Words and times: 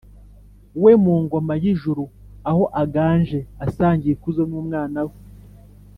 we 0.83 0.91
mu 1.03 1.13
ngoma 1.23 1.53
y’ijuru, 1.63 2.03
aho 2.49 2.63
aganje 2.83 3.39
asangiye 3.65 4.13
ikuzo 4.15 4.41
n’umwana 4.49 4.99
we. 5.07 5.15